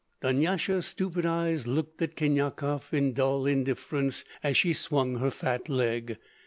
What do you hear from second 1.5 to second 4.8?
looked at Khinyakov in dull indifference as she